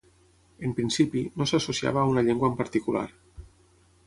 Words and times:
En 0.67 0.71
principi, 0.79 1.23
no 1.41 1.47
s'associava 1.51 2.01
a 2.05 2.09
una 2.15 2.25
llengua 2.29 2.53
en 2.53 2.57
particular. 2.63 3.05